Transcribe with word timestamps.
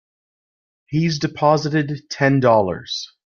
He's 0.87 1.19
deposited 1.19 1.91
Ten 2.09 2.39
Dollars. 2.39 3.13